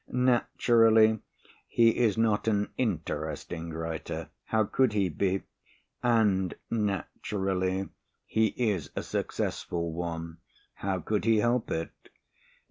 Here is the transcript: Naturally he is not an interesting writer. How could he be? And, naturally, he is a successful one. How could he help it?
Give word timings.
Naturally 0.11 1.19
he 1.67 1.89
is 1.99 2.17
not 2.17 2.47
an 2.47 2.71
interesting 2.75 3.71
writer. 3.71 4.29
How 4.45 4.63
could 4.63 4.93
he 4.93 5.09
be? 5.09 5.43
And, 6.01 6.55
naturally, 6.71 7.89
he 8.25 8.47
is 8.57 8.89
a 8.95 9.03
successful 9.03 9.93
one. 9.93 10.39
How 10.73 11.01
could 11.01 11.25
he 11.25 11.37
help 11.37 11.69
it? 11.69 11.91